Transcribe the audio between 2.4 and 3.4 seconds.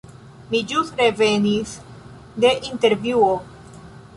de intervjuo.